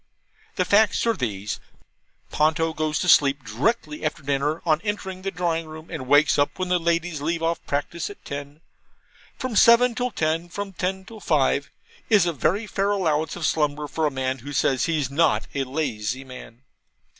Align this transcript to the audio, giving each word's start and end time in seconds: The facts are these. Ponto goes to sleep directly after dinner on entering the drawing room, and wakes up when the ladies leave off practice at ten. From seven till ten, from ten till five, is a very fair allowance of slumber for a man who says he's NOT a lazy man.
The 0.55 0.65
facts 0.65 1.05
are 1.05 1.13
these. 1.13 1.59
Ponto 2.31 2.73
goes 2.73 2.97
to 2.97 3.07
sleep 3.07 3.45
directly 3.45 4.03
after 4.03 4.23
dinner 4.23 4.63
on 4.65 4.81
entering 4.81 5.21
the 5.21 5.29
drawing 5.29 5.67
room, 5.67 5.91
and 5.91 6.07
wakes 6.07 6.39
up 6.39 6.57
when 6.57 6.69
the 6.69 6.79
ladies 6.79 7.21
leave 7.21 7.43
off 7.43 7.63
practice 7.67 8.09
at 8.09 8.25
ten. 8.25 8.61
From 9.37 9.55
seven 9.55 9.93
till 9.93 10.09
ten, 10.09 10.49
from 10.49 10.73
ten 10.73 11.05
till 11.05 11.19
five, 11.19 11.69
is 12.09 12.25
a 12.25 12.33
very 12.33 12.65
fair 12.65 12.89
allowance 12.89 13.35
of 13.35 13.45
slumber 13.45 13.87
for 13.87 14.07
a 14.07 14.09
man 14.11 14.39
who 14.39 14.53
says 14.53 14.85
he's 14.85 15.11
NOT 15.11 15.45
a 15.53 15.65
lazy 15.65 16.23
man. 16.23 16.63